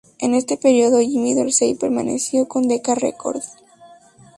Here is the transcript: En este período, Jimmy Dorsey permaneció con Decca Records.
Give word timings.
En 0.17 0.33
este 0.33 0.57
período, 0.57 0.99
Jimmy 1.01 1.35
Dorsey 1.35 1.75
permaneció 1.75 2.47
con 2.47 2.67
Decca 2.67 2.95
Records. 2.95 3.51